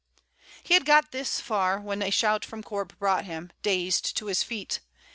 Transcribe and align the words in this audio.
He 0.63 0.73
had 0.73 0.83
got 0.83 1.11
thus 1.11 1.39
far 1.39 1.79
when 1.79 2.01
a 2.01 2.09
shout 2.09 2.43
from 2.43 2.63
Corp 2.63 2.97
brought 2.97 3.25
him, 3.25 3.51
dazed, 3.61 4.17
to 4.17 4.25
his 4.25 4.41
feet. 4.41 4.79